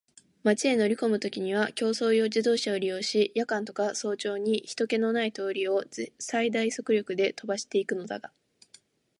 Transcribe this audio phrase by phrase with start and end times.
[0.41, 5.83] 町へ乗りこむときには競走用自動車を利用し、夜間とか早朝に人気ひとけのない通りを
[6.17, 8.31] 最大速力で飛ばしていくのだが、